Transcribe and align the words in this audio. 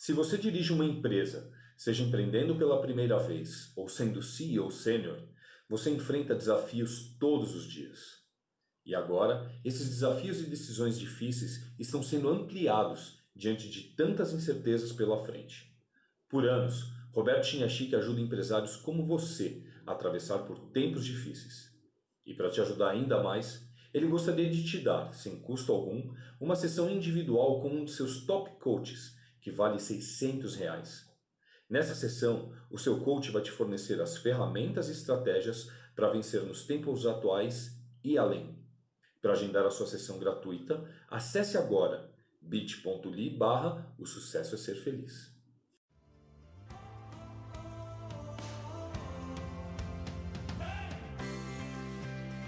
Se 0.00 0.12
você 0.12 0.38
dirige 0.38 0.72
uma 0.72 0.84
empresa, 0.84 1.52
seja 1.76 2.04
empreendendo 2.04 2.54
pela 2.54 2.80
primeira 2.80 3.18
vez 3.18 3.72
ou 3.74 3.88
sendo 3.88 4.22
CEO 4.22 4.70
sênior, 4.70 5.20
você 5.68 5.90
enfrenta 5.90 6.36
desafios 6.36 7.16
todos 7.18 7.52
os 7.56 7.64
dias. 7.68 7.98
E 8.86 8.94
agora, 8.94 9.50
esses 9.64 9.88
desafios 9.88 10.38
e 10.38 10.44
decisões 10.44 10.96
difíceis 10.96 11.74
estão 11.80 12.00
sendo 12.00 12.28
ampliados 12.28 13.18
diante 13.34 13.68
de 13.68 13.96
tantas 13.96 14.32
incertezas 14.32 14.92
pela 14.92 15.24
frente. 15.24 15.76
Por 16.28 16.48
anos, 16.48 16.92
Roberto 17.12 17.46
Chinachique 17.46 17.96
ajuda 17.96 18.20
empresários 18.20 18.76
como 18.76 19.04
você 19.04 19.66
a 19.84 19.90
atravessar 19.90 20.38
por 20.46 20.70
tempos 20.70 21.04
difíceis. 21.04 21.72
E 22.24 22.34
para 22.34 22.50
te 22.50 22.60
ajudar 22.60 22.90
ainda 22.90 23.20
mais, 23.20 23.68
ele 23.92 24.06
gostaria 24.06 24.48
de 24.48 24.64
te 24.64 24.78
dar, 24.78 25.12
sem 25.12 25.40
custo 25.40 25.72
algum, 25.72 26.14
uma 26.40 26.54
sessão 26.54 26.88
individual 26.88 27.60
com 27.60 27.70
um 27.70 27.84
de 27.84 27.90
seus 27.90 28.24
top 28.24 28.60
coaches, 28.60 29.17
que 29.48 29.54
vale 29.54 29.78
600 29.78 30.56
reais. 30.56 31.08
Nessa 31.70 31.94
sessão, 31.94 32.52
o 32.70 32.78
seu 32.78 33.00
coach 33.00 33.30
vai 33.30 33.40
te 33.40 33.50
fornecer 33.50 33.98
as 34.00 34.18
ferramentas 34.18 34.88
e 34.88 34.92
estratégias 34.92 35.70
para 35.96 36.10
vencer 36.10 36.42
nos 36.42 36.66
tempos 36.66 37.06
atuais 37.06 37.80
e 38.04 38.18
além. 38.18 38.62
Para 39.22 39.32
agendar 39.32 39.64
a 39.64 39.70
sua 39.70 39.86
sessão 39.86 40.18
gratuita, 40.18 40.86
acesse 41.08 41.56
agora 41.56 42.12
bit.ly 42.42 43.30
barra 43.30 43.90
o 43.98 44.04
sucesso 44.04 44.54
é 44.54 44.58
ser 44.58 44.74
feliz. 44.74 45.34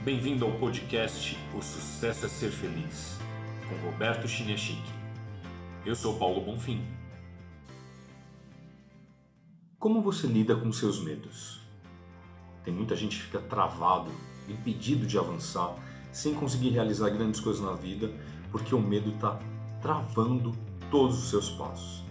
Bem-vindo 0.04 0.46
ao 0.46 0.58
podcast 0.58 1.36
O 1.54 1.60
Sucesso 1.60 2.24
é 2.24 2.28
Ser 2.28 2.50
Feliz, 2.50 3.18
com 3.68 3.90
Roberto 3.90 4.26
Chiniachique. 4.26 4.99
Eu 5.84 5.94
sou 5.94 6.18
Paulo 6.18 6.40
Bonfim. 6.42 6.82
Como 9.78 10.02
você 10.02 10.26
lida 10.26 10.54
com 10.54 10.70
seus 10.72 11.02
medos? 11.02 11.60
Tem 12.64 12.72
muita 12.72 12.94
gente 12.94 13.16
que 13.16 13.22
fica 13.22 13.40
travado, 13.40 14.10
impedido 14.48 15.06
de 15.06 15.18
avançar, 15.18 15.74
sem 16.12 16.34
conseguir 16.34 16.70
realizar 16.70 17.08
grandes 17.10 17.40
coisas 17.40 17.62
na 17.62 17.72
vida, 17.72 18.12
porque 18.52 18.74
o 18.74 18.80
medo 18.80 19.10
está 19.10 19.40
travando 19.80 20.52
todos 20.90 21.18
os 21.18 21.30
seus 21.30 21.50
passos. 21.50 22.04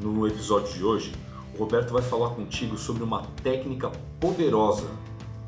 No 0.00 0.26
episódio 0.26 0.72
de 0.72 0.82
hoje, 0.82 1.12
o 1.54 1.58
Roberto 1.58 1.92
vai 1.92 2.02
falar 2.02 2.30
contigo 2.30 2.78
sobre 2.78 3.02
uma 3.02 3.22
técnica 3.42 3.90
poderosa 4.18 4.90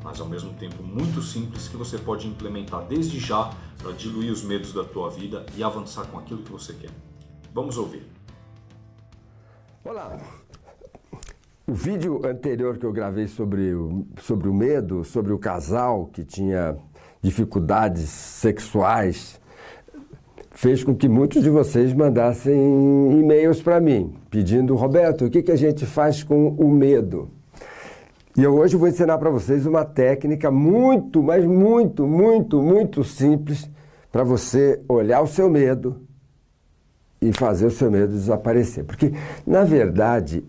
mas 0.03 0.21
ao 0.21 0.27
mesmo 0.27 0.53
tempo 0.53 0.81
muito 0.81 1.21
simples 1.21 1.67
que 1.67 1.75
você 1.75 1.97
pode 1.97 2.27
implementar 2.27 2.85
desde 2.85 3.19
já 3.19 3.53
para 3.77 3.91
diluir 3.91 4.31
os 4.31 4.41
medos 4.41 4.71
da 4.71 4.83
tua 4.83 5.09
vida 5.09 5.45
e 5.55 5.61
avançar 5.61 6.05
com 6.07 6.17
aquilo 6.17 6.43
que 6.43 6.51
você 6.51 6.73
quer. 6.73 7.06
Vamos 7.57 7.75
ouvir. 7.75 8.03
Olá. 9.83 10.15
O 11.65 11.73
vídeo 11.73 12.21
anterior 12.23 12.77
que 12.77 12.85
eu 12.85 12.93
gravei 12.93 13.25
sobre 13.25 13.73
o, 13.73 14.05
sobre 14.21 14.47
o 14.47 14.53
medo, 14.53 15.03
sobre 15.03 15.33
o 15.33 15.39
casal 15.39 16.05
que 16.13 16.23
tinha 16.23 16.77
dificuldades 17.19 18.09
sexuais, 18.09 19.41
fez 20.51 20.83
com 20.83 20.95
que 20.95 21.09
muitos 21.09 21.41
de 21.41 21.49
vocês 21.49 21.95
mandassem 21.95 23.19
e-mails 23.19 23.59
para 23.59 23.81
mim, 23.81 24.13
pedindo, 24.29 24.75
Roberto, 24.75 25.25
o 25.25 25.29
que, 25.31 25.41
que 25.41 25.51
a 25.51 25.57
gente 25.57 25.83
faz 25.83 26.21
com 26.21 26.49
o 26.49 26.69
medo? 26.69 27.27
E 28.37 28.43
eu 28.43 28.53
hoje 28.53 28.77
vou 28.77 28.87
ensinar 28.87 29.17
para 29.17 29.31
vocês 29.31 29.65
uma 29.65 29.83
técnica 29.83 30.51
muito, 30.51 31.23
mas 31.23 31.43
muito, 31.43 32.05
muito, 32.05 32.61
muito 32.61 33.03
simples 33.03 33.67
para 34.11 34.23
você 34.23 34.79
olhar 34.87 35.23
o 35.23 35.27
seu 35.27 35.49
medo 35.49 36.06
e 37.21 37.33
fazer 37.33 37.65
o 37.65 37.71
seu 37.71 37.89
medo 37.89 38.13
desaparecer. 38.13 38.83
Porque, 38.83 39.13
na 39.45 39.63
verdade, 39.63 40.43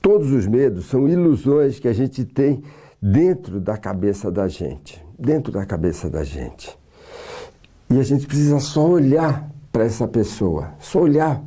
todos 0.00 0.30
os 0.32 0.46
medos 0.46 0.86
são 0.86 1.08
ilusões 1.08 1.78
que 1.78 1.88
a 1.88 1.92
gente 1.92 2.24
tem 2.24 2.62
dentro 3.00 3.60
da 3.60 3.76
cabeça 3.76 4.30
da 4.30 4.48
gente. 4.48 5.04
Dentro 5.18 5.52
da 5.52 5.64
cabeça 5.64 6.10
da 6.10 6.24
gente. 6.24 6.76
E 7.88 7.98
a 7.98 8.02
gente 8.02 8.26
precisa 8.26 8.58
só 8.60 8.86
olhar 8.86 9.48
para 9.70 9.84
essa 9.84 10.06
pessoa, 10.06 10.72
só 10.78 11.00
olhar 11.00 11.42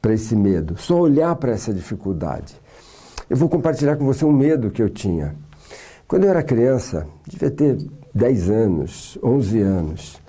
para 0.00 0.14
esse 0.14 0.34
medo, 0.34 0.76
só 0.76 0.98
olhar 0.98 1.34
para 1.36 1.52
essa 1.52 1.72
dificuldade. 1.72 2.54
Eu 3.28 3.36
vou 3.36 3.48
compartilhar 3.48 3.96
com 3.96 4.04
você 4.04 4.24
um 4.24 4.32
medo 4.32 4.70
que 4.70 4.82
eu 4.82 4.90
tinha. 4.90 5.34
Quando 6.06 6.24
eu 6.24 6.30
era 6.30 6.42
criança, 6.42 7.06
devia 7.26 7.50
ter 7.50 7.78
10 8.14 8.50
anos, 8.50 9.18
11 9.22 9.60
anos, 9.60 10.21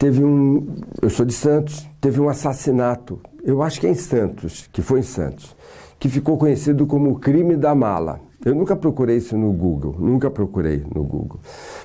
teve 0.00 0.24
um. 0.24 0.66
Eu 1.02 1.10
sou 1.10 1.26
de 1.26 1.34
Santos, 1.34 1.86
teve 2.00 2.18
um 2.20 2.28
assassinato, 2.28 3.20
eu 3.44 3.62
acho 3.62 3.78
que 3.78 3.86
é 3.86 3.90
em 3.90 3.94
Santos, 3.94 4.66
que 4.72 4.80
foi 4.80 5.00
em 5.00 5.02
Santos, 5.02 5.54
que 5.98 6.08
ficou 6.08 6.38
conhecido 6.38 6.86
como 6.86 7.10
o 7.10 7.18
crime 7.18 7.54
da 7.54 7.74
mala. 7.74 8.18
Eu 8.42 8.54
nunca 8.54 8.74
procurei 8.74 9.18
isso 9.18 9.36
no 9.36 9.52
Google, 9.52 9.94
nunca 9.98 10.30
procurei 10.30 10.82
no 10.92 11.04
Google. 11.04 11.38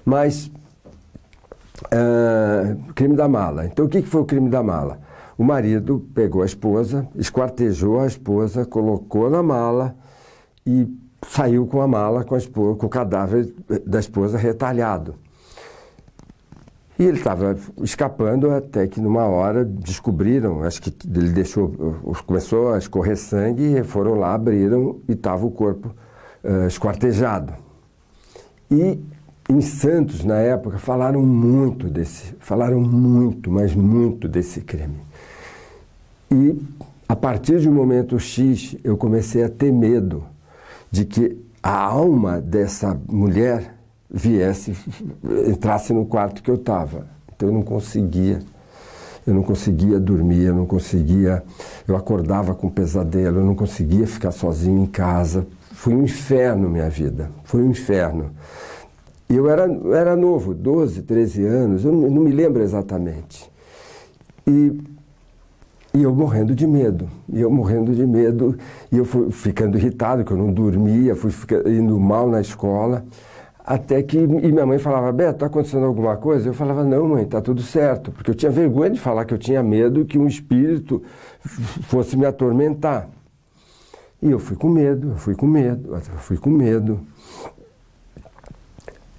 Mas. 0.03 0.49
Uh, 1.87 2.93
crime 2.93 3.17
da 3.17 3.27
mala. 3.27 3.65
Então, 3.65 3.85
o 3.85 3.89
que 3.89 4.01
foi 4.01 4.21
o 4.21 4.25
crime 4.25 4.49
da 4.49 4.63
mala? 4.63 4.97
O 5.37 5.43
marido 5.43 6.07
pegou 6.15 6.41
a 6.41 6.45
esposa, 6.45 7.05
esquartejou 7.15 7.99
a 7.99 8.07
esposa, 8.07 8.65
colocou 8.65 9.29
na 9.29 9.43
mala 9.43 9.93
e 10.65 10.87
saiu 11.27 11.67
com 11.67 11.81
a 11.81 11.87
mala 11.87 12.23
com, 12.23 12.33
a 12.33 12.37
esposa, 12.37 12.77
com 12.77 12.85
o 12.85 12.89
cadáver 12.89 13.53
da 13.85 13.99
esposa 13.99 14.37
retalhado. 14.37 15.15
E 16.97 17.03
ele 17.03 17.17
estava 17.17 17.57
escapando 17.81 18.49
até 18.51 18.87
que 18.87 19.01
numa 19.01 19.25
hora 19.25 19.65
descobriram, 19.65 20.63
acho 20.63 20.81
que 20.81 20.93
ele 21.05 21.29
deixou, 21.29 21.69
começou 22.25 22.73
a 22.73 22.77
escorrer 22.77 23.17
sangue, 23.17 23.63
e 23.63 23.83
foram 23.83 24.15
lá, 24.15 24.33
abriram 24.33 24.97
e 25.07 25.11
estava 25.11 25.45
o 25.45 25.51
corpo 25.51 25.93
uh, 26.43 26.67
esquartejado. 26.67 27.53
E 28.71 28.99
em 29.49 29.61
Santos, 29.61 30.23
na 30.23 30.37
época, 30.39 30.77
falaram 30.77 31.21
muito 31.21 31.89
desse, 31.89 32.33
falaram 32.39 32.79
muito, 32.79 33.51
mas 33.51 33.75
muito 33.75 34.27
desse 34.27 34.61
crime. 34.61 34.97
E 36.31 36.57
a 37.07 37.15
partir 37.15 37.59
de 37.59 37.69
um 37.69 37.73
momento 37.73 38.17
X, 38.17 38.75
eu 38.83 38.97
comecei 38.97 39.43
a 39.43 39.49
ter 39.49 39.71
medo 39.71 40.23
de 40.89 41.05
que 41.05 41.37
a 41.61 41.77
alma 41.77 42.39
dessa 42.39 42.99
mulher 43.07 43.74
viesse, 44.09 44.75
entrasse 45.47 45.93
no 45.93 46.05
quarto 46.05 46.41
que 46.41 46.49
eu 46.49 46.55
estava. 46.55 47.07
Então 47.35 47.49
eu 47.49 47.53
não 47.53 47.61
conseguia. 47.61 48.39
Eu 49.25 49.33
não 49.33 49.41
conseguia 49.41 49.99
dormir, 49.99 50.43
eu 50.43 50.55
não 50.55 50.65
conseguia. 50.65 51.43
Eu 51.87 51.95
acordava 51.95 52.53
com 52.53 52.69
pesadelo, 52.69 53.39
eu 53.39 53.45
não 53.45 53.55
conseguia 53.55 54.05
ficar 54.05 54.31
sozinho 54.31 54.83
em 54.83 54.85
casa. 54.85 55.47
Foi 55.71 55.93
um 55.93 56.03
inferno 56.03 56.69
minha 56.69 56.89
vida. 56.89 57.31
Foi 57.43 57.63
um 57.63 57.71
inferno. 57.71 58.31
E 59.27 59.35
eu 59.35 59.49
era, 59.49 59.63
era 59.93 60.15
novo, 60.15 60.53
12, 60.53 61.01
13 61.01 61.45
anos, 61.45 61.83
eu 61.83 61.91
não 61.91 62.21
me 62.21 62.31
lembro 62.31 62.61
exatamente. 62.61 63.51
E 64.45 64.79
e 65.95 66.03
eu 66.03 66.13
morrendo 66.13 66.53
de 66.53 66.67
medo, 66.67 67.09
e 67.31 67.39
eu 67.39 67.49
morrendo 67.49 67.95
de 67.95 68.05
medo, 68.05 68.57
e 68.91 68.97
eu 68.97 69.05
fui 69.05 69.31
ficando 69.31 69.77
irritado, 69.77 70.25
que 70.25 70.31
eu 70.31 70.37
não 70.37 70.51
dormia, 70.51 71.15
fui 71.15 71.31
indo 71.67 71.97
mal 71.97 72.29
na 72.29 72.41
escola, 72.41 73.05
até 73.65 74.03
que 74.03 74.17
e 74.19 74.27
minha 74.27 74.65
mãe 74.65 74.77
falava, 74.77 75.11
Beto, 75.11 75.31
está 75.31 75.45
acontecendo 75.47 75.85
alguma 75.85 76.15
coisa? 76.17 76.49
Eu 76.49 76.53
falava, 76.53 76.83
não 76.83 77.07
mãe, 77.07 77.23
está 77.23 77.41
tudo 77.41 77.63
certo, 77.63 78.11
porque 78.11 78.29
eu 78.29 78.35
tinha 78.35 78.51
vergonha 78.51 78.91
de 78.91 78.99
falar 78.99 79.25
que 79.25 79.33
eu 79.33 79.39
tinha 79.39 79.63
medo 79.63 80.05
que 80.05 80.19
um 80.19 80.27
espírito 80.27 81.01
fosse 81.87 82.15
me 82.15 82.27
atormentar. 82.27 83.09
E 84.21 84.29
eu 84.29 84.37
fui 84.37 84.55
com 84.55 84.69
medo, 84.69 85.09
eu 85.09 85.17
fui 85.17 85.33
com 85.33 85.47
medo, 85.47 85.95
eu 85.95 86.17
fui 86.19 86.37
com 86.37 86.51
medo. 86.51 86.99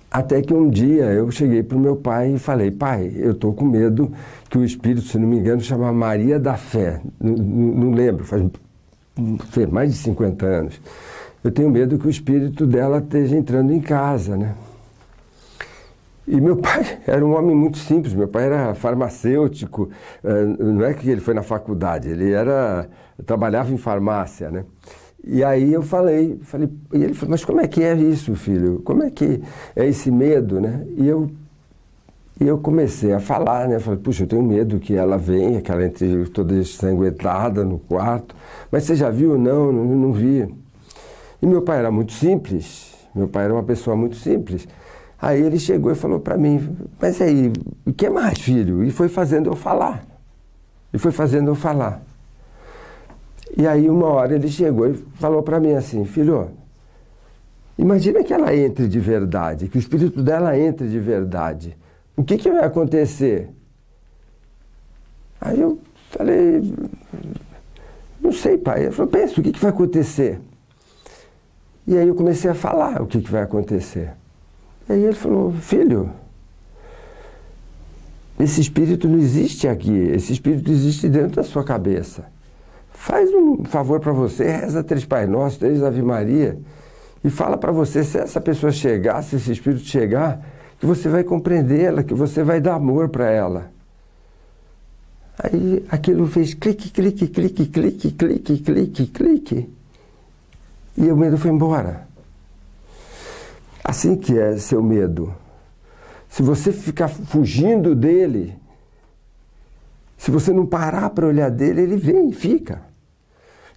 Até 0.09 0.41
que 0.41 0.55
um 0.55 0.71
dia 0.71 1.07
eu 1.07 1.29
cheguei 1.33 1.65
para 1.65 1.77
o 1.77 1.81
meu 1.81 1.97
pai 1.97 2.35
e 2.35 2.39
falei, 2.39 2.71
pai, 2.71 3.13
eu 3.17 3.33
estou 3.33 3.53
com 3.53 3.65
medo 3.65 4.13
que 4.49 4.57
o 4.57 4.65
espírito, 4.65 5.09
se 5.09 5.19
não 5.19 5.27
me 5.27 5.39
engano, 5.39 5.61
chama 5.61 5.93
Maria 5.93 6.39
da 6.39 6.57
Fé. 6.57 7.01
Não, 7.21 7.35
não, 7.35 7.75
não 7.75 7.91
lembro, 7.91 8.25
faz 8.25 8.43
mais 9.73 9.93
de 9.93 9.99
50 9.99 10.47
anos. 10.47 10.81
Eu 11.47 11.53
tenho 11.53 11.71
medo 11.71 11.97
que 11.97 12.09
o 12.09 12.11
espírito 12.11 12.67
dela 12.67 12.99
esteja 12.99 13.37
entrando 13.37 13.73
em 13.73 13.81
casa, 13.81 14.37
né? 14.37 14.57
E 16.27 16.41
meu 16.41 16.57
pai 16.59 16.99
era 17.07 17.25
um 17.25 17.37
homem 17.37 17.55
muito 17.55 17.79
simples, 17.79 18.13
meu 18.13 18.27
pai 18.27 18.47
era 18.47 18.75
farmacêutico, 18.75 19.89
eh, 20.25 20.45
não 20.59 20.85
é 20.85 20.93
que 20.93 21.09
ele 21.09 21.21
foi 21.21 21.35
na 21.35 21.45
faculdade, 21.45 22.09
ele 22.09 22.33
era 22.33 22.89
trabalhava 23.25 23.73
em 23.73 23.77
farmácia, 23.77 24.51
né? 24.51 24.65
E 25.25 25.45
aí 25.45 25.73
eu 25.73 25.83
falei, 25.83 26.37
falei, 26.43 26.69
e 26.93 27.05
ele 27.05 27.15
falou, 27.15 27.31
mas 27.31 27.45
como 27.45 27.61
é 27.61 27.69
que 27.69 27.81
é 27.81 27.95
isso, 27.95 28.35
filho? 28.35 28.83
Como 28.85 29.05
é 29.05 29.11
que 29.11 29.41
é 29.77 29.87
esse 29.87 30.11
medo, 30.11 30.61
né? 30.61 30.85
E 30.97 31.07
eu, 31.07 31.31
e 32.41 32.47
eu 32.47 32.59
comecei 32.59 33.13
a 33.13 33.21
falar, 33.21 33.69
né? 33.69 33.79
Falei, 33.79 34.01
puxa, 34.01 34.25
eu 34.25 34.27
tenho 34.27 34.43
medo 34.43 34.81
que 34.81 34.97
ela 34.97 35.17
venha, 35.17 35.63
que 35.63 35.71
ela 35.71 35.85
entre 35.87 36.25
toda 36.31 36.55
ensanguentada 36.55 37.65
no 37.65 37.79
quarto. 37.79 38.35
Mas 38.69 38.83
você 38.83 38.97
já 38.97 39.11
viu? 39.11 39.39
Não, 39.39 39.71
não, 39.71 39.85
não 39.85 40.13
vi. 40.13 40.66
E 41.41 41.47
meu 41.47 41.63
pai 41.63 41.79
era 41.79 41.91
muito 41.91 42.13
simples, 42.13 42.95
meu 43.15 43.29
pai 43.29 43.45
era 43.45 43.53
uma 43.53 43.63
pessoa 43.63 43.97
muito 43.97 44.17
simples. 44.17 44.67
Aí 45.21 45.43
ele 45.43 45.59
chegou 45.59 45.91
e 45.91 45.95
falou 45.95 46.21
para 46.21 46.37
mim, 46.37 46.77
mas 47.01 47.21
aí, 47.21 47.53
o 47.87 47.93
que 47.93 48.09
mais, 48.11 48.39
filho? 48.39 48.85
E 48.85 48.91
foi 48.91 49.09
fazendo 49.09 49.51
eu 49.51 49.57
falar. 49.57 50.05
E 50.93 50.99
foi 50.99 51.11
fazendo 51.11 51.49
eu 51.49 51.55
falar. 51.55 52.03
E 53.57 53.67
aí 53.67 53.89
uma 53.89 54.07
hora 54.07 54.35
ele 54.35 54.49
chegou 54.49 54.89
e 54.89 54.95
falou 55.15 55.43
para 55.43 55.59
mim 55.59 55.73
assim, 55.73 56.05
filho, 56.05 56.51
imagina 57.79 58.23
que 58.23 58.33
ela 58.33 58.55
entre 58.55 58.87
de 58.87 59.01
verdade, 59.01 59.69
que 59.69 59.79
o 59.79 59.81
espírito 59.81 60.23
dela 60.23 60.59
entre 60.59 60.89
de 60.89 60.99
verdade. 60.99 61.77
O 62.17 62.25
que, 62.25 62.37
que 62.37 62.51
vai 62.51 62.65
acontecer? 62.65 63.49
Aí 65.41 65.61
eu 65.61 65.79
falei, 66.11 66.75
não 68.21 68.33
sei, 68.33 68.59
pai. 68.59 68.85
Ele 68.85 68.91
falou, 68.91 69.11
pensa, 69.11 69.41
o 69.41 69.43
que, 69.43 69.53
que 69.53 69.61
vai 69.61 69.71
acontecer? 69.71 70.41
E 71.87 71.97
aí 71.97 72.09
eu 72.09 72.15
comecei 72.15 72.51
a 72.51 72.55
falar 72.55 73.01
o 73.01 73.07
que, 73.07 73.21
que 73.21 73.31
vai 73.31 73.43
acontecer. 73.43 74.13
E 74.89 74.93
aí 74.93 75.05
ele 75.05 75.15
falou, 75.15 75.53
filho, 75.53 76.11
esse 78.39 78.61
espírito 78.61 79.09
não 79.09 79.19
existe 79.19 79.69
aqui, 79.69 79.93
esse 79.93 80.33
espírito 80.33 80.71
existe 80.71 81.09
dentro 81.09 81.37
da 81.37 81.43
sua 81.43 81.65
cabeça. 81.65 82.25
Faz 82.93 83.33
um 83.33 83.65
favor 83.65 84.01
para 84.01 84.13
você, 84.13 84.45
reza 84.45 84.83
três 84.83 85.05
Pai 85.05 85.27
Nosso, 85.27 85.59
três 85.59 85.83
Ave 85.83 86.03
Maria, 86.03 86.59
e 87.23 87.31
fala 87.31 87.57
para 87.57 87.73
você, 87.73 88.03
se 88.03 88.19
essa 88.19 88.41
pessoa 88.41 88.73
chegar, 88.73 89.23
se 89.23 89.37
esse 89.37 89.53
espírito 89.53 89.85
chegar, 89.85 90.45
que 90.79 90.87
você 90.87 91.09
vai 91.09 91.25
compreendê-la, 91.25 92.03
que 92.03 92.15
você 92.15 92.43
vai 92.43 92.61
dar 92.61 92.75
amor 92.75 93.09
para 93.09 93.31
ela. 93.31 93.71
Aí 95.39 95.85
aquilo 95.89 96.27
fez 96.27 96.55
clique, 96.55 96.91
clique, 96.91 97.29
clique, 97.29 97.67
clique, 97.67 98.11
clique, 98.13 98.59
clique, 98.59 99.07
clique. 99.07 99.76
E 100.97 101.11
o 101.11 101.17
medo 101.17 101.37
foi 101.37 101.51
embora. 101.51 102.07
Assim 103.85 104.17
que 104.17 104.39
é 104.39 104.57
seu 104.57 104.83
medo. 104.83 105.35
Se 106.29 106.43
você 106.43 106.73
ficar 106.73 107.09
fugindo 107.09 107.95
dele, 107.95 108.57
se 110.17 110.31
você 110.31 110.53
não 110.53 110.67
parar 110.67 111.11
para 111.11 111.27
olhar 111.27 111.51
dele, 111.51 111.83
ele 111.83 111.97
vem 111.97 112.31
e 112.31 112.33
fica. 112.33 112.83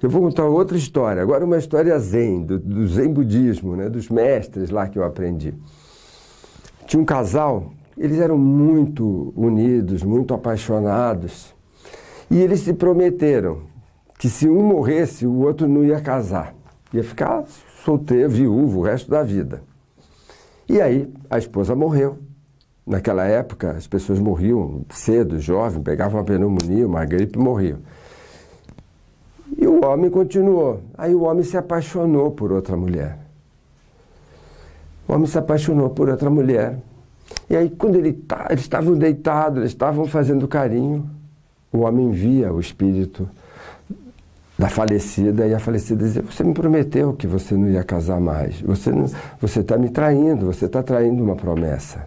Eu 0.02 0.10
vou 0.10 0.22
contar 0.22 0.46
outra 0.46 0.78
história, 0.78 1.22
agora 1.22 1.44
uma 1.44 1.58
história 1.58 1.98
zen, 2.00 2.44
do, 2.44 2.58
do 2.58 2.88
zen 2.88 3.12
budismo, 3.12 3.76
né, 3.76 3.90
dos 3.90 4.08
mestres 4.08 4.70
lá 4.70 4.88
que 4.88 4.98
eu 4.98 5.04
aprendi. 5.04 5.54
Tinha 6.88 7.02
um 7.02 7.06
casal, 7.06 7.74
eles 7.98 8.18
eram 8.20 8.38
muito 8.38 9.34
unidos, 9.36 10.02
muito 10.02 10.34
apaixonados, 10.34 11.54
e 12.32 12.38
eles 12.40 12.62
se 12.62 12.74
prometeram 12.74 13.60
que 14.18 14.30
se 14.30 14.48
um 14.48 14.64
morresse, 14.64 15.26
o 15.28 15.42
outro 15.42 15.68
não 15.68 15.84
ia 15.84 16.00
casar, 16.00 16.56
ia 16.94 17.04
ficar 17.04 17.44
solteiro, 17.84 18.30
viúvo 18.30 18.80
o 18.80 18.84
resto 18.84 19.10
da 19.10 19.24
vida. 19.24 19.62
E 20.68 20.82
aí 20.82 21.12
a 21.30 21.38
esposa 21.38 21.76
morreu. 21.76 22.18
Naquela 22.86 23.26
época, 23.26 23.72
as 23.72 23.86
pessoas 23.86 24.18
morriam 24.20 24.84
cedo, 24.90 25.40
jovem, 25.40 25.82
pegavam 25.84 26.20
uma 26.20 26.26
pneumonia, 26.26 26.88
uma 26.88 27.06
gripe 27.06 27.38
e 27.38 27.42
morriam. 27.42 27.78
E 29.58 29.68
o 29.68 29.86
homem 29.86 30.10
continuou. 30.10 30.82
Aí 30.98 31.14
o 31.14 31.22
homem 31.22 31.44
se 31.44 31.58
apaixonou 31.58 32.32
por 32.32 32.52
outra 32.52 32.76
mulher. 32.76 33.20
O 35.08 35.14
homem 35.14 35.28
se 35.28 35.38
apaixonou 35.38 35.90
por 35.90 36.10
outra 36.10 36.30
mulher. 36.30 36.80
E 37.50 37.56
aí, 37.56 37.70
quando 37.70 37.96
ele 37.96 38.14
tá, 38.14 38.48
eles 38.50 38.62
estavam 38.62 38.96
deitados, 38.96 39.60
eles 39.60 39.72
estavam 39.72 40.06
fazendo 40.06 40.48
carinho, 40.48 41.10
o 41.72 41.80
homem 41.80 42.12
via 42.12 42.52
o 42.52 42.60
espírito 42.60 43.30
da 44.60 44.68
falecida 44.68 45.48
e 45.48 45.54
a 45.54 45.60
falecida 45.60 46.04
dizia: 46.04 46.22
Você 46.22 46.44
me 46.44 46.54
prometeu 46.54 47.14
que 47.14 47.26
você 47.26 47.56
não 47.56 47.70
ia 47.70 47.82
casar 47.82 48.20
mais. 48.20 48.60
Você 48.60 48.90
está 48.90 49.18
você 49.40 49.64
tá 49.64 49.78
me 49.78 49.90
traindo, 49.90 50.48
você 50.48 50.66
está 50.66 50.84
traindo 50.84 51.24
uma 51.24 51.38
promessa. 51.38 52.06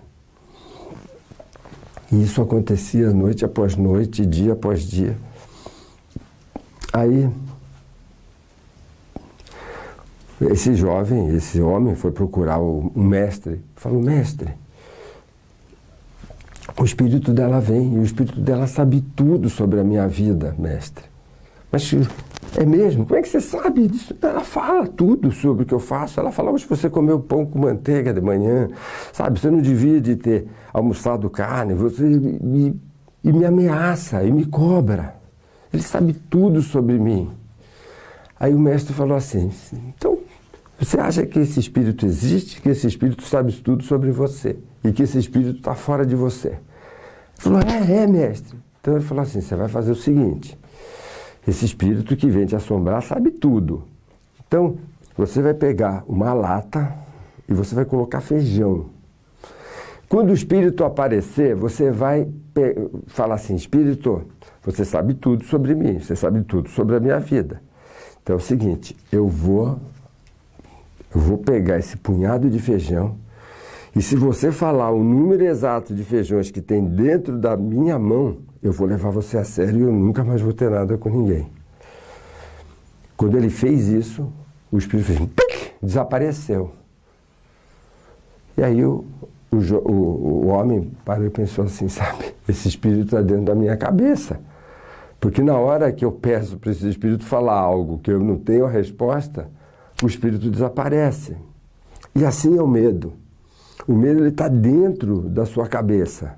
E 2.12 2.22
isso 2.22 2.43
acontecia 2.43 3.10
noite 3.10 3.43
após 3.43 3.75
noite, 3.75 4.26
dia 4.26 4.52
após 4.52 4.82
dia. 4.82 5.16
Aí, 6.93 7.31
esse 10.43 10.75
jovem, 10.75 11.34
esse 11.34 11.58
homem 11.62 11.94
foi 11.94 12.10
procurar 12.10 12.60
o, 12.60 12.93
um 12.94 13.02
mestre. 13.02 13.62
Falou, 13.76 14.02
mestre, 14.02 14.50
o 16.78 16.84
espírito 16.84 17.32
dela 17.32 17.60
vem 17.60 17.94
e 17.94 17.99
o 17.99 18.02
espírito 18.02 18.38
dela 18.43 18.66
sabe 18.66 19.00
tudo 19.16 19.49
sobre 19.49 19.81
a 19.81 19.84
minha 19.84 20.06
vida, 20.06 20.54
mestre. 20.58 21.04
Mas 21.70 21.90
é 22.56 22.66
mesmo? 22.66 23.06
Como 23.06 23.18
é 23.18 23.22
que 23.22 23.28
você 23.28 23.40
sabe 23.40 23.88
disso? 23.88 24.14
Ela 24.20 24.40
fala 24.40 24.86
tudo 24.86 25.32
sobre 25.32 25.62
o 25.62 25.66
que 25.66 25.72
eu 25.72 25.80
faço. 25.80 26.20
Ela 26.20 26.30
fala, 26.30 26.50
hoje 26.50 26.66
você 26.68 26.90
comeu 26.90 27.18
pão 27.18 27.46
com 27.46 27.58
manteiga 27.58 28.12
de 28.12 28.20
manhã, 28.20 28.68
sabe? 29.12 29.40
Você 29.40 29.50
não 29.50 29.60
devia 29.60 30.00
de 30.00 30.16
ter 30.16 30.46
almoçado 30.72 31.30
carne, 31.30 31.74
você 31.74 32.02
me, 32.02 32.78
e 33.24 33.32
me 33.32 33.44
ameaça 33.44 34.22
e 34.24 34.30
me 34.30 34.44
cobra. 34.44 35.16
Ele 35.72 35.82
sabe 35.82 36.12
tudo 36.12 36.60
sobre 36.60 36.98
mim. 36.98 37.30
Aí 38.38 38.52
o 38.52 38.58
mestre 38.58 38.92
falou 38.92 39.16
assim: 39.16 39.50
então, 39.88 40.18
você 40.78 40.98
acha 40.98 41.24
que 41.24 41.38
esse 41.38 41.60
espírito 41.60 42.04
existe, 42.04 42.60
que 42.60 42.68
esse 42.68 42.86
espírito 42.86 43.22
sabe 43.22 43.52
tudo 43.52 43.84
sobre 43.84 44.10
você 44.10 44.56
e 44.84 44.92
que 44.92 45.04
esse 45.04 45.16
espírito 45.18 45.58
está 45.58 45.74
fora 45.74 46.04
de 46.04 46.16
você? 46.16 46.48
Ele 46.48 46.58
falou: 47.38 47.60
é, 47.60 48.02
é, 48.02 48.06
mestre. 48.06 48.58
Então 48.80 48.94
ele 48.96 49.04
falou 49.04 49.22
assim: 49.22 49.40
você 49.40 49.54
vai 49.54 49.68
fazer 49.68 49.92
o 49.92 49.96
seguinte: 49.96 50.58
esse 51.46 51.64
espírito 51.64 52.16
que 52.16 52.28
vem 52.28 52.46
te 52.46 52.54
assombrar 52.54 53.02
sabe 53.02 53.30
tudo. 53.30 53.84
Então, 54.46 54.76
você 55.16 55.42
vai 55.42 55.54
pegar 55.54 56.04
uma 56.06 56.32
lata 56.32 56.94
e 57.48 57.54
você 57.54 57.74
vai 57.74 57.84
colocar 57.84 58.20
feijão. 58.20 58.86
Quando 60.08 60.30
o 60.30 60.34
espírito 60.34 60.84
aparecer, 60.84 61.54
você 61.54 61.90
vai 61.90 62.28
falar 63.06 63.36
assim: 63.36 63.54
Espírito, 63.54 64.26
você 64.62 64.84
sabe 64.84 65.14
tudo 65.14 65.44
sobre 65.44 65.74
mim, 65.74 65.98
você 65.98 66.14
sabe 66.14 66.42
tudo 66.42 66.68
sobre 66.68 66.96
a 66.96 67.00
minha 67.00 67.18
vida. 67.18 67.62
Então 68.22 68.34
é 68.34 68.36
o 68.36 68.40
seguinte, 68.40 68.96
eu 69.10 69.26
vou 69.26 69.78
eu 71.14 71.20
vou 71.20 71.38
pegar 71.38 71.78
esse 71.78 71.96
punhado 71.96 72.48
de 72.48 72.58
feijão 72.58 73.16
e 73.94 74.00
se 74.00 74.16
você 74.16 74.50
falar 74.50 74.90
o 74.90 75.04
número 75.04 75.44
exato 75.44 75.94
de 75.94 76.02
feijões 76.02 76.50
que 76.50 76.62
tem 76.62 76.84
dentro 76.84 77.38
da 77.38 77.56
minha 77.56 77.98
mão, 77.98 78.38
eu 78.62 78.72
vou 78.72 78.86
levar 78.86 79.10
você 79.10 79.36
a 79.36 79.44
sério 79.44 79.80
e 79.80 79.82
eu 79.82 79.92
nunca 79.92 80.24
mais 80.24 80.40
vou 80.40 80.52
ter 80.52 80.70
nada 80.70 80.96
com 80.96 81.10
ninguém. 81.10 81.50
Quando 83.16 83.36
ele 83.36 83.50
fez 83.50 83.88
isso, 83.88 84.32
o 84.70 84.78
espírito 84.78 85.06
fez 85.06 85.72
desapareceu. 85.82 86.72
E 88.56 88.62
aí 88.62 88.84
o, 88.84 89.04
o, 89.50 89.56
o, 89.56 89.92
o 89.92 90.46
homem 90.46 90.90
parou 91.04 91.26
e 91.26 91.30
pensou 91.30 91.64
assim, 91.64 91.88
sabe, 91.88 92.34
esse 92.48 92.68
espírito 92.68 93.04
está 93.04 93.20
dentro 93.20 93.44
da 93.44 93.54
minha 93.54 93.76
cabeça. 93.76 94.40
Porque 95.20 95.42
na 95.42 95.56
hora 95.56 95.92
que 95.92 96.04
eu 96.04 96.12
peço 96.12 96.56
para 96.56 96.70
esse 96.72 96.88
espírito 96.88 97.24
falar 97.24 97.58
algo 97.58 97.98
que 97.98 98.10
eu 98.10 98.20
não 98.20 98.36
tenho 98.36 98.64
a 98.64 98.70
resposta, 98.70 99.48
o 100.02 100.06
espírito 100.06 100.50
desaparece. 100.50 101.37
E 102.14 102.25
assim 102.25 102.56
é 102.56 102.62
o 102.62 102.66
medo. 102.66 103.12
O 103.86 103.94
medo 103.94 104.26
está 104.26 104.48
dentro 104.48 105.20
da 105.28 105.44
sua 105.44 105.66
cabeça. 105.66 106.36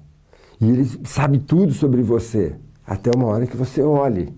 E 0.60 0.68
ele 0.68 0.90
sabe 1.04 1.38
tudo 1.38 1.72
sobre 1.72 2.02
você, 2.02 2.54
até 2.86 3.10
uma 3.14 3.26
hora 3.26 3.46
que 3.46 3.56
você 3.56 3.82
olhe. 3.82 4.32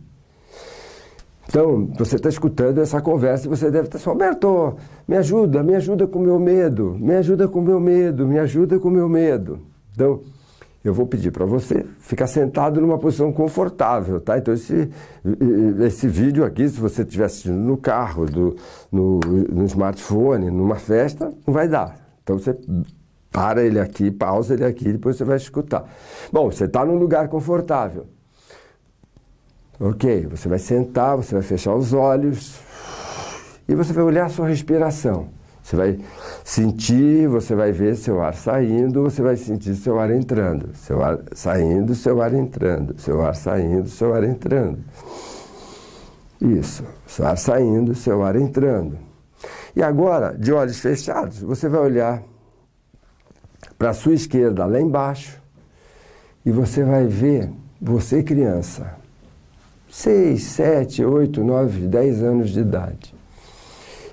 Então, 1.48 1.88
você 1.96 2.16
está 2.16 2.28
escutando 2.28 2.80
essa 2.80 3.00
conversa 3.00 3.46
e 3.46 3.48
você 3.48 3.70
deve 3.70 3.86
estar 3.86 3.98
assim, 3.98 4.08
Roberto, 4.08 4.76
me 5.06 5.16
ajuda, 5.16 5.62
me 5.62 5.76
ajuda 5.76 6.06
com 6.06 6.18
o 6.18 6.22
meu 6.22 6.40
medo, 6.40 6.96
me 6.98 7.14
ajuda 7.14 7.46
com 7.46 7.60
o 7.60 7.62
meu 7.62 7.78
medo, 7.78 8.26
me 8.26 8.38
ajuda 8.38 8.78
com 8.80 8.88
o 8.88 8.90
meu 8.90 9.08
medo. 9.08 9.60
Então, 9.94 10.22
eu 10.82 10.94
vou 10.94 11.06
pedir 11.06 11.30
para 11.32 11.44
você 11.44 11.84
ficar 11.98 12.26
sentado 12.26 12.80
numa 12.80 12.98
posição 12.98 13.32
confortável, 13.32 14.20
tá? 14.20 14.38
Então 14.38 14.54
esse, 14.54 14.88
esse 15.84 16.06
vídeo 16.06 16.44
aqui, 16.44 16.68
se 16.68 16.78
você 16.78 17.02
estiver 17.02 17.24
assistindo 17.24 17.56
no 17.56 17.76
carro, 17.76 18.24
do, 18.26 18.56
no, 18.90 19.18
no 19.18 19.64
smartphone, 19.64 20.48
numa 20.48 20.76
festa, 20.76 21.32
não 21.44 21.52
vai 21.52 21.68
dar. 21.68 22.05
Então 22.26 22.36
você 22.40 22.58
para 23.30 23.62
ele 23.62 23.78
aqui, 23.78 24.10
pausa 24.10 24.54
ele 24.54 24.64
aqui, 24.64 24.92
depois 24.92 25.16
você 25.16 25.22
vai 25.22 25.36
escutar. 25.36 25.88
Bom, 26.32 26.50
você 26.50 26.64
está 26.64 26.84
num 26.84 26.96
lugar 26.96 27.28
confortável. 27.28 28.06
Ok, 29.78 30.26
você 30.26 30.48
vai 30.48 30.58
sentar, 30.58 31.16
você 31.16 31.34
vai 31.34 31.42
fechar 31.42 31.72
os 31.74 31.92
olhos 31.92 32.58
e 33.68 33.76
você 33.76 33.92
vai 33.92 34.02
olhar 34.02 34.26
a 34.26 34.28
sua 34.28 34.48
respiração. 34.48 35.28
Você 35.62 35.76
vai 35.76 36.00
sentir, 36.42 37.28
você 37.28 37.54
vai 37.54 37.70
ver 37.70 37.94
seu 37.94 38.20
ar 38.20 38.34
saindo, 38.34 39.02
você 39.02 39.22
vai 39.22 39.36
sentir 39.36 39.76
seu 39.76 40.00
ar 40.00 40.10
entrando. 40.10 40.74
Seu 40.74 41.00
ar 41.04 41.20
saindo, 41.32 41.94
seu 41.94 42.20
ar 42.20 42.34
entrando. 42.34 42.98
Seu 43.00 43.20
ar 43.20 43.36
saindo, 43.36 43.88
seu 43.88 44.14
ar 44.14 44.24
entrando. 44.24 44.78
Isso. 46.40 46.84
Seu 47.06 47.26
ar 47.26 47.36
saindo, 47.36 47.94
seu 47.94 48.22
ar 48.24 48.34
entrando. 48.34 48.96
E 49.76 49.82
agora, 49.82 50.34
de 50.34 50.50
olhos 50.54 50.78
fechados, 50.80 51.42
você 51.42 51.68
vai 51.68 51.80
olhar 51.82 52.22
para 53.78 53.90
a 53.90 53.94
sua 53.94 54.14
esquerda, 54.14 54.64
lá 54.64 54.80
embaixo, 54.80 55.38
e 56.46 56.50
você 56.50 56.82
vai 56.82 57.06
ver 57.06 57.52
você 57.78 58.22
criança. 58.22 58.96
6, 59.90 60.42
7, 60.42 61.04
8, 61.04 61.44
9, 61.44 61.88
10 61.88 62.22
anos 62.22 62.50
de 62.50 62.60
idade. 62.60 63.14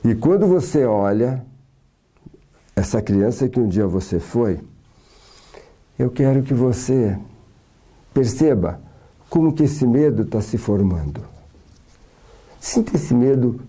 E 0.04 0.14
quando 0.14 0.48
você 0.48 0.84
olha 0.84 1.46
essa 2.76 3.02
criança 3.02 3.48
que 3.48 3.58
um 3.58 3.68
dia 3.68 3.88
você 3.88 4.20
foi, 4.20 4.60
eu 5.98 6.10
quero 6.10 6.44
que 6.44 6.54
você 6.54 7.18
perceba 8.14 8.82
como 9.30 9.54
que 9.54 9.64
esse 9.64 9.88
medo 9.88 10.24
está 10.24 10.42
se 10.42 10.58
formando. 10.58 11.22
Sinta 12.60 12.98
esse 12.98 13.14
medo 13.14 13.62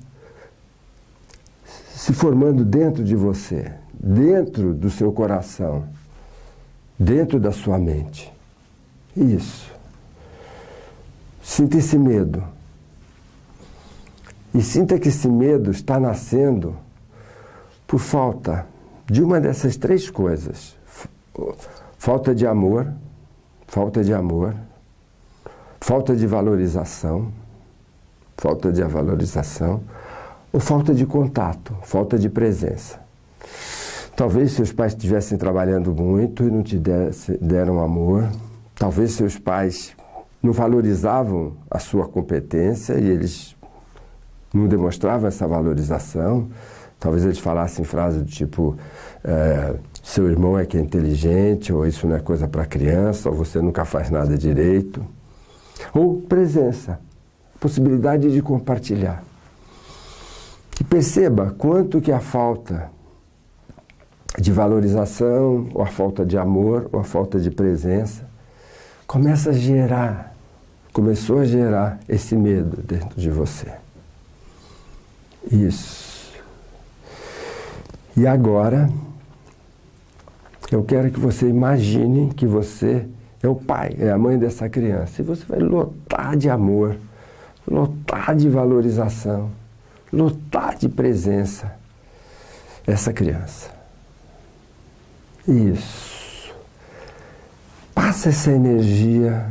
se 1.94 2.12
formando 2.12 2.64
dentro 2.64 3.04
de 3.04 3.14
você, 3.14 3.72
dentro 3.92 4.74
do 4.74 4.90
seu 4.90 5.12
coração, 5.12 5.84
dentro 6.98 7.38
da 7.38 7.52
sua 7.52 7.78
mente. 7.78 8.32
Isso. 9.16 9.72
Sinta 11.40 11.78
esse 11.78 11.96
medo. 11.96 12.42
E 14.52 14.60
sinta 14.60 14.98
que 14.98 15.08
esse 15.08 15.28
medo 15.28 15.70
está 15.70 16.00
nascendo 16.00 16.76
por 17.86 18.00
falta 18.00 18.66
de 19.06 19.22
uma 19.22 19.40
dessas 19.40 19.76
três 19.76 20.10
coisas: 20.10 20.76
falta 21.96 22.34
de 22.34 22.44
amor, 22.44 22.92
falta 23.68 24.02
de 24.02 24.12
amor, 24.12 24.54
falta 25.80 26.16
de 26.16 26.26
valorização, 26.26 27.32
falta 28.36 28.72
de 28.72 28.82
valorização, 28.82 29.80
ou 30.54 30.60
falta 30.60 30.94
de 30.94 31.04
contato, 31.04 31.76
falta 31.82 32.16
de 32.16 32.28
presença. 32.28 33.00
Talvez 34.14 34.52
seus 34.52 34.70
pais 34.70 34.92
estivessem 34.92 35.36
trabalhando 35.36 35.92
muito 35.92 36.44
e 36.44 36.50
não 36.50 36.62
te 36.62 36.80
deram 37.40 37.80
amor. 37.80 38.28
Talvez 38.76 39.10
seus 39.14 39.36
pais 39.36 39.96
não 40.40 40.52
valorizavam 40.52 41.54
a 41.68 41.80
sua 41.80 42.06
competência 42.06 42.94
e 42.94 43.04
eles 43.04 43.56
não 44.54 44.68
demonstravam 44.68 45.26
essa 45.26 45.44
valorização. 45.44 46.48
Talvez 47.00 47.24
eles 47.24 47.40
falassem 47.40 47.84
frases 47.84 48.22
do 48.22 48.28
tipo: 48.28 48.76
é, 49.24 49.74
seu 50.04 50.30
irmão 50.30 50.56
é 50.56 50.64
que 50.64 50.78
é 50.78 50.80
inteligente, 50.80 51.72
ou 51.72 51.84
isso 51.84 52.06
não 52.06 52.14
é 52.14 52.20
coisa 52.20 52.46
para 52.46 52.64
criança, 52.64 53.28
ou 53.28 53.34
você 53.34 53.60
nunca 53.60 53.84
faz 53.84 54.08
nada 54.08 54.38
direito. 54.38 55.04
Ou 55.92 56.22
presença, 56.22 57.00
possibilidade 57.58 58.30
de 58.30 58.40
compartilhar. 58.40 59.33
E 60.80 60.84
perceba 60.84 61.54
quanto 61.56 62.00
que 62.00 62.10
a 62.10 62.20
falta 62.20 62.90
de 64.38 64.50
valorização, 64.50 65.68
ou 65.72 65.82
a 65.82 65.86
falta 65.86 66.26
de 66.26 66.36
amor, 66.36 66.88
ou 66.92 67.00
a 67.00 67.04
falta 67.04 67.38
de 67.38 67.50
presença, 67.50 68.28
começa 69.06 69.50
a 69.50 69.52
gerar, 69.52 70.34
começou 70.92 71.38
a 71.38 71.44
gerar 71.44 72.00
esse 72.08 72.34
medo 72.34 72.82
dentro 72.82 73.20
de 73.20 73.30
você. 73.30 73.68
Isso. 75.50 76.32
E 78.16 78.26
agora, 78.26 78.88
eu 80.70 80.82
quero 80.82 81.10
que 81.10 81.20
você 81.20 81.48
imagine 81.48 82.32
que 82.34 82.46
você 82.46 83.06
é 83.42 83.48
o 83.48 83.54
pai, 83.54 83.94
é 83.98 84.10
a 84.10 84.18
mãe 84.18 84.38
dessa 84.38 84.68
criança. 84.68 85.20
E 85.20 85.24
você 85.24 85.44
vai 85.44 85.58
lotar 85.58 86.36
de 86.36 86.48
amor, 86.48 86.96
lotar 87.68 88.34
de 88.34 88.48
valorização, 88.48 89.50
lotar 90.14 90.76
de 90.76 90.88
presença 90.88 91.74
essa 92.86 93.12
criança. 93.12 93.70
Isso. 95.46 96.54
Passa 97.94 98.28
essa 98.28 98.50
energia 98.50 99.46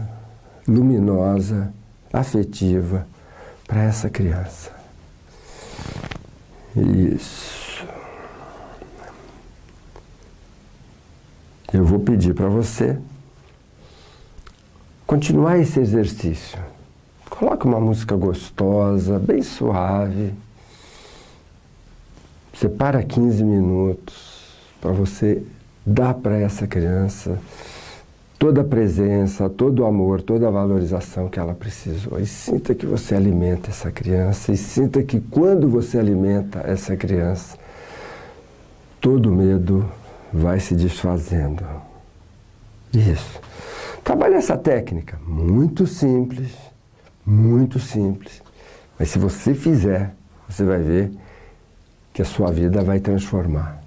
luminosa, 0.68 1.74
afetiva 2.12 3.08
para 3.68 3.84
essa 3.84 4.10
criança. 4.10 4.72
Isso. 6.76 7.86
Eu 11.72 11.86
vou 11.86 12.00
pedir 12.00 12.34
para 12.34 12.48
você 12.48 13.00
continuar 15.08 15.58
esse 15.58 15.80
exercício. 15.80 16.60
Coloque 17.30 17.66
uma 17.66 17.80
música 17.80 18.16
gostosa, 18.16 19.18
bem 19.18 19.42
suave. 19.42 20.34
Separa 22.64 23.04
15 23.04 23.44
minutos 23.44 24.16
para 24.80 24.94
você 24.94 25.44
dar 25.86 26.14
para 26.14 26.40
essa 26.40 26.66
criança 26.66 27.38
toda 28.40 28.62
a 28.62 28.64
presença, 28.64 29.50
todo 29.50 29.80
o 29.80 29.86
amor, 29.86 30.22
toda 30.22 30.48
a 30.48 30.50
valorização 30.50 31.28
que 31.28 31.38
ela 31.38 31.54
precisou. 31.54 32.18
E 32.22 32.26
sinta 32.26 32.74
que 32.74 32.86
você 32.86 33.16
alimenta 33.16 33.70
essa 33.70 33.92
criança 33.92 34.54
e 34.54 34.56
sinta 34.56 35.04
que 35.04 35.20
quando 35.20 35.68
você 35.68 36.00
alimenta 36.00 36.62
essa 36.66 36.96
criança, 36.96 37.58
todo 39.02 39.30
medo 39.30 39.86
vai 40.32 40.62
se 40.62 40.74
desfazendo. 40.74 41.66
Isso. 42.94 43.42
Trabalhe 44.06 44.36
essa 44.36 44.56
técnica, 44.56 45.20
muito 45.28 45.86
simples, 45.86 46.54
muito 47.26 47.78
simples. 47.78 48.42
Mas 48.98 49.10
se 49.10 49.20
você 49.20 49.54
fizer, 49.54 50.16
você 50.48 50.64
vai 50.64 50.80
ver 50.80 51.23
que 52.14 52.22
a 52.22 52.26
sua 52.26 52.52
vida 52.52 52.84
vai 52.84 53.00
transformar. 53.00 53.82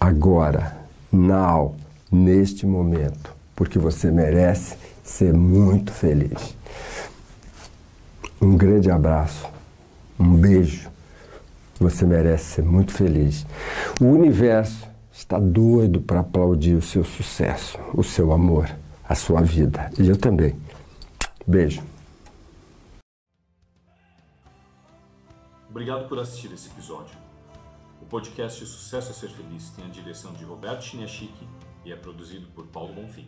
Agora, 0.00 0.76
now, 1.12 1.76
neste 2.10 2.66
momento, 2.66 3.32
porque 3.54 3.78
você 3.78 4.10
merece 4.10 4.76
ser 5.04 5.32
muito 5.32 5.92
feliz. 5.92 6.56
Um 8.40 8.56
grande 8.56 8.90
abraço, 8.90 9.48
um 10.18 10.34
beijo. 10.34 10.90
Você 11.78 12.04
merece 12.04 12.56
ser 12.56 12.62
muito 12.64 12.92
feliz. 12.92 13.46
O 14.00 14.06
universo 14.06 14.88
está 15.12 15.38
doido 15.38 16.00
para 16.00 16.20
aplaudir 16.20 16.74
o 16.74 16.82
seu 16.82 17.04
sucesso, 17.04 17.78
o 17.94 18.02
seu 18.02 18.32
amor, 18.32 18.68
a 19.08 19.14
sua 19.14 19.40
vida. 19.40 19.90
E 19.98 20.08
eu 20.08 20.16
também. 20.16 20.56
Beijo. 21.46 21.82
Obrigado 25.72 26.06
por 26.06 26.18
assistir 26.18 26.52
esse 26.52 26.68
episódio. 26.68 27.16
O 28.02 28.04
podcast 28.04 28.62
Sucesso 28.66 29.10
a 29.10 29.14
Ser 29.14 29.30
Feliz 29.30 29.70
tem 29.70 29.86
a 29.86 29.88
direção 29.88 30.34
de 30.34 30.44
Roberto 30.44 30.84
Chiniachique 30.84 31.48
e 31.82 31.90
é 31.90 31.96
produzido 31.96 32.46
por 32.48 32.66
Paulo 32.66 32.92
Bonfim. 32.92 33.26